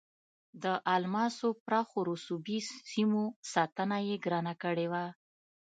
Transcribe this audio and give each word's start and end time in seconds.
د 0.63 0.65
الماسو 0.95 1.47
پراخو 1.65 1.99
رسوبي 2.11 2.57
سیمو 2.89 3.23
ساتنه 3.53 3.97
یې 4.07 4.15
ګرانه 4.25 4.53
کړې 4.63 4.87
وه. 4.91 5.05